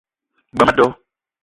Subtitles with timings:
[0.57, 0.87] G-beu ma a do